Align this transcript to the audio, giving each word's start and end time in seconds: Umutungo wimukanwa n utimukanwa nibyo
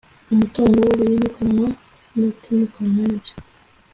Umutungo 0.33 0.79
wimukanwa 0.99 1.69
n 2.17 2.19
utimukanwa 2.29 2.93
nibyo 3.07 3.33